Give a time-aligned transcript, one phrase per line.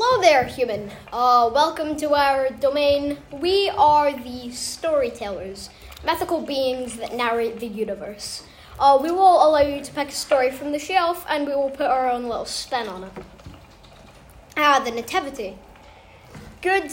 [0.00, 0.92] Hello there, human.
[1.12, 3.18] Uh, welcome to our domain.
[3.32, 5.70] We are the storytellers,
[6.06, 8.44] mythical beings that narrate the universe.
[8.78, 11.70] Uh, we will allow you to pick a story from the shelf and we will
[11.70, 13.12] put our own little spin on it.
[14.56, 15.58] Ah, the Nativity.
[16.62, 16.92] Good,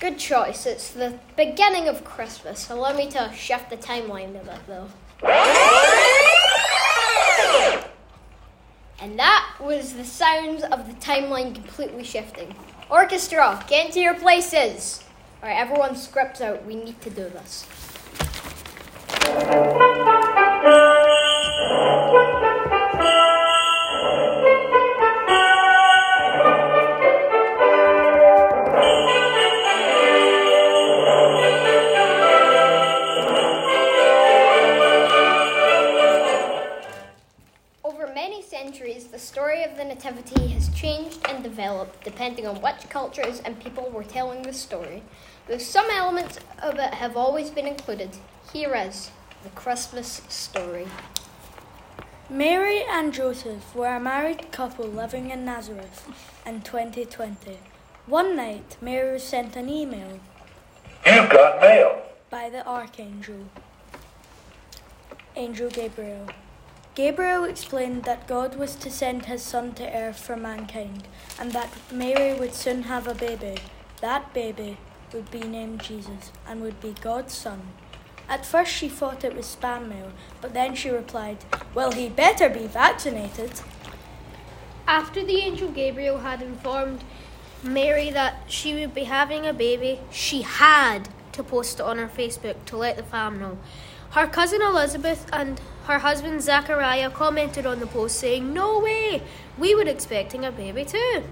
[0.00, 0.64] good choice.
[0.64, 2.70] It's the beginning of Christmas.
[2.70, 4.88] Allow me to shift the timeline a bit, though.
[9.00, 12.54] And that was the sounds of the timeline completely shifting.
[12.90, 15.04] Orchestra, get into your places.
[15.42, 16.64] All right, everyone, scripts out.
[16.64, 17.66] We need to do this.
[41.86, 45.02] And developed depending on which cultures and people were telling the story.
[45.48, 48.10] Though some elements of it have always been included,
[48.52, 49.10] here is
[49.42, 50.86] the Christmas story.
[52.28, 56.08] Mary and Joseph were a married couple living in Nazareth
[56.44, 57.58] in 2020.
[58.06, 60.20] One night, Mary was sent an email
[61.04, 62.02] You've got mail.
[62.30, 63.46] by the archangel,
[65.36, 66.26] Angel Gabriel.
[66.96, 71.06] Gabriel explained that God was to send his son to earth for mankind
[71.38, 73.56] and that Mary would soon have a baby.
[74.00, 74.78] That baby
[75.12, 77.60] would be named Jesus and would be God's son.
[78.30, 81.44] At first, she thought it was spam mail, but then she replied,
[81.74, 83.60] Well, he better be vaccinated.
[84.88, 87.04] After the angel Gabriel had informed
[87.62, 92.08] Mary that she would be having a baby, she had to post it on her
[92.08, 93.58] Facebook to let the fam know.
[94.16, 99.22] Her cousin Elizabeth and her husband Zachariah commented on the post saying, No way!
[99.58, 101.24] We were expecting a baby too.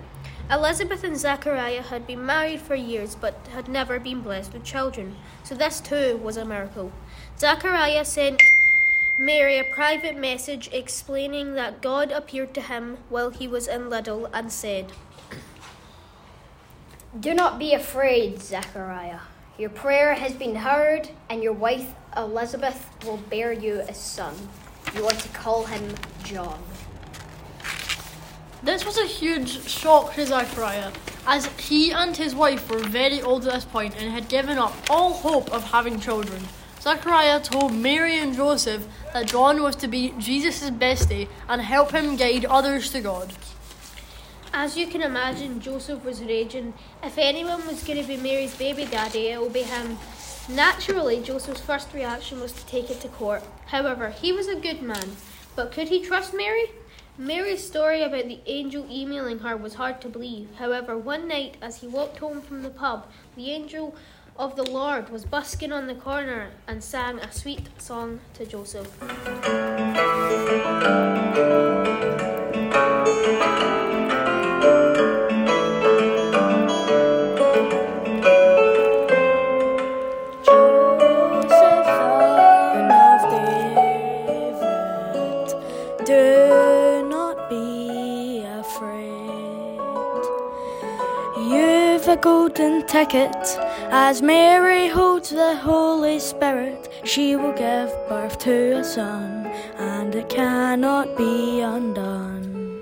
[0.51, 5.17] Elizabeth and Zachariah had been married for years but had never been blessed with children,
[5.43, 6.93] so this too was a miracle.
[7.39, 8.43] Zachariah sent
[9.19, 14.29] Mary a private message explaining that God appeared to him while he was in Lidl
[14.31, 14.93] and said,
[17.19, 19.21] Do not be afraid, Zechariah.
[19.57, 24.35] Your prayer has been heard, and your wife Elizabeth will bear you a son.
[24.97, 25.95] You are to call him
[26.25, 26.61] John.
[28.65, 30.91] This was a huge shock to Zachariah,
[31.25, 34.75] as he and his wife were very old at this point and had given up
[34.91, 36.43] all hope of having children.
[36.81, 42.17] Zachariah told Mary and Joseph that John was to be Jesus' bestie and help him
[42.17, 43.33] guide others to God.
[44.57, 46.75] As you can imagine, Joseph was raging.
[47.03, 49.99] If anyone was going to be Mary's baby daddy, it will be him.
[50.49, 53.43] Naturally, Joseph's first reaction was to take it to court.
[53.67, 55.17] However, he was a good man.
[55.57, 56.71] But could he trust Mary?
[57.19, 60.49] Mary's story about the angel emailing her was hard to believe.
[60.55, 63.97] However, one night as he walked home from the pub, the angel
[64.37, 69.01] of the Lord was busking on the corner and sang a sweet song to Joseph.
[69.95, 71.24] Joseph,
[92.15, 93.35] A golden ticket
[93.91, 96.89] as Mary holds the Holy Spirit.
[97.03, 99.47] She will give birth to a son,
[99.79, 102.81] and it cannot be undone.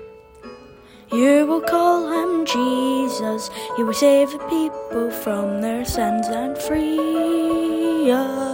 [1.11, 3.49] You will call him Jesus.
[3.75, 8.52] He will save the people from their sins and free us.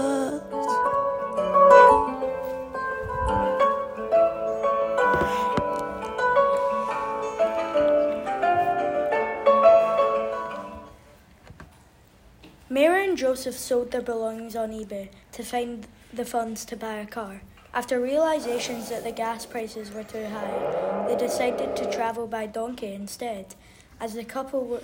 [13.09, 17.41] And Joseph sold their belongings on eBay to find the funds to buy a car.
[17.73, 22.93] After realizations that the gas prices were too high, they decided to travel by donkey
[22.93, 23.55] instead.
[23.99, 24.83] As the couple were,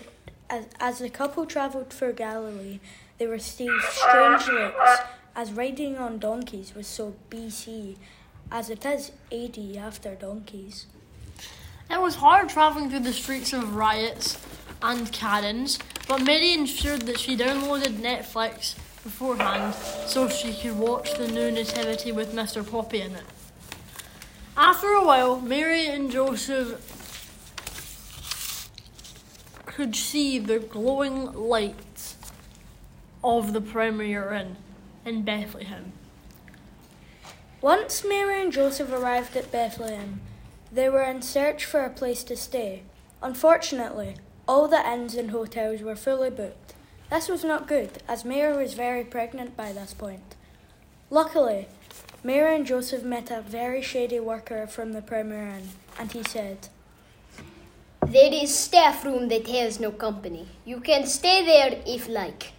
[0.50, 2.80] as, as the couple traveled through Galilee,
[3.20, 5.00] they received strange looks
[5.36, 7.96] as riding on donkeys was so BC
[8.52, 10.88] as it is AD after donkeys.
[11.92, 14.40] It was hard travelling through the streets of riots
[14.82, 19.74] and Karens, but Mary ensured that she downloaded Netflix beforehand
[20.08, 22.70] so she could watch the new Nativity with Mr.
[22.70, 23.24] Poppy in it.
[24.58, 26.80] After a while, Mary and Joseph
[29.66, 32.16] could see the glowing lights
[33.24, 34.56] of the premier inn
[35.04, 35.92] in Bethlehem.
[37.62, 40.22] Once Mary and Joseph arrived at Bethlehem,
[40.72, 42.84] they were in search for a place to stay.
[43.22, 44.16] Unfortunately,
[44.48, 46.76] All the inns and hotels were fully booked.
[47.10, 50.36] This was not good, as Mary was very pregnant by this point.
[51.10, 51.68] Luckily,
[52.24, 56.68] Mary and Joseph met a very shady worker from the Premier Inn, and he said,
[58.06, 60.48] There is staff room that has no company.
[60.64, 62.54] You can stay there if like.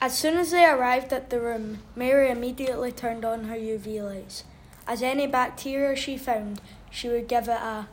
[0.00, 4.44] As soon as they arrived at the room, Mary immediately turned on her UV lights.
[4.86, 6.60] As any bacteria she found,
[6.90, 7.88] she would give it a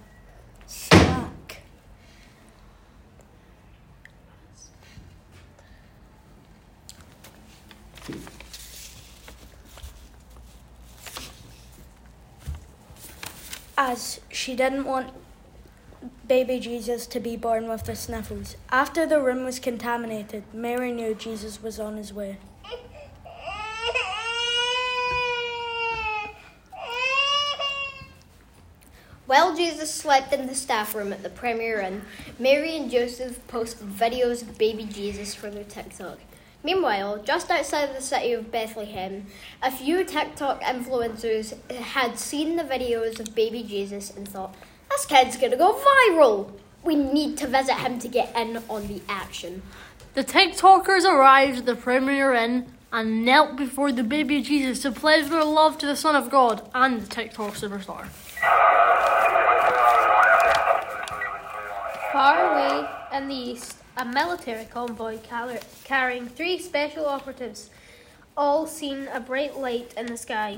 [13.78, 15.14] As she didn't want
[16.28, 18.56] baby Jesus to be born with the sniffles.
[18.70, 22.38] After the room was contaminated, Mary knew Jesus was on his way.
[29.26, 32.04] While Jesus slept in the staff room at the Premier Inn,
[32.38, 36.20] Mary and Joseph posted videos of baby Jesus for their TikTok.
[36.66, 39.28] Meanwhile, just outside the city of Bethlehem,
[39.62, 44.56] a few TikTok influencers had seen the videos of baby Jesus and thought,
[44.90, 46.50] this kid's gonna go viral.
[46.84, 49.62] We need to visit him to get in on the action.
[50.16, 55.30] The TikTokers arrived at the Premier Inn and knelt before the baby Jesus to pledge
[55.30, 58.08] their love to the Son of God and the TikTok superstar.
[62.12, 67.70] Far away in the east, a military convoy car- carrying three special operatives
[68.36, 70.58] all seen a bright light in the sky.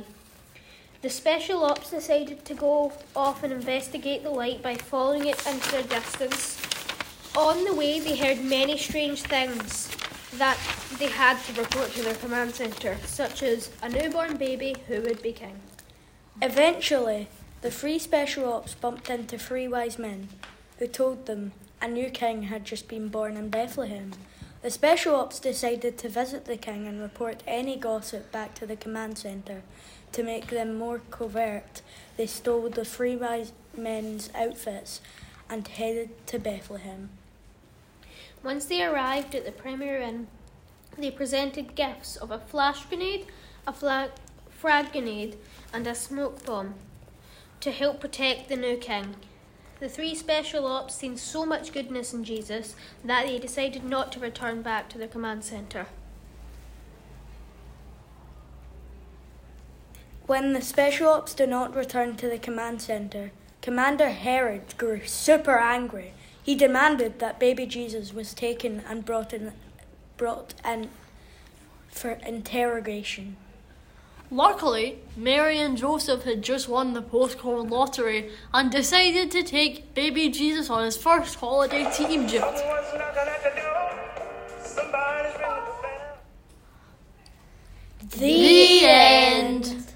[1.01, 5.71] The special ops decided to go off and investigate the light by following it into
[5.71, 6.59] the distance.
[7.37, 9.95] On the way, they heard many strange things
[10.33, 10.57] that
[10.97, 15.21] they had to report to their command centre, such as a newborn baby who would
[15.21, 15.59] be king.
[16.41, 17.27] Eventually,
[17.61, 20.29] the three special ops bumped into three wise men
[20.79, 21.51] who told them
[21.81, 24.11] a new king had just been born in Bethlehem.
[24.61, 28.75] The special ops decided to visit the king and report any gossip back to the
[28.75, 29.61] command centre.
[30.13, 31.81] To make them more covert,
[32.15, 35.01] they stole the three wise men's outfits
[35.49, 37.09] and headed to Bethlehem.
[38.43, 40.27] Once they arrived at the Premier Inn,
[40.97, 43.27] they presented gifts of a flash grenade,
[43.67, 44.11] a flag,
[44.49, 45.37] frag grenade,
[45.71, 46.73] and a smoke bomb
[47.59, 49.15] to help protect the new king.
[49.79, 52.75] The three special ops seen so much goodness in Jesus
[53.05, 55.87] that they decided not to return back to their command centre.
[60.25, 63.31] When the special ops did not return to the command center,
[63.61, 66.13] Commander Herod grew super angry.
[66.41, 69.53] He demanded that baby Jesus was taken and brought in,
[70.15, 70.89] brought in
[71.89, 73.37] for interrogation.
[74.29, 80.29] Luckily, Mary and Joseph had just won the postcode lottery and decided to take baby
[80.29, 82.61] Jesus on his first holiday to Egypt.
[88.19, 89.87] The, end.